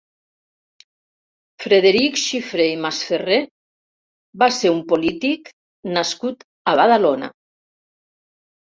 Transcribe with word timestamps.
Frederic 1.65 2.17
Xifré 2.23 2.67
i 2.77 2.81
Masferrer 2.87 3.39
va 4.45 4.51
ser 4.57 4.73
un 4.79 4.83
polític 4.95 5.57
nascut 6.01 6.45
a 6.73 6.79
Badalona. 6.83 7.33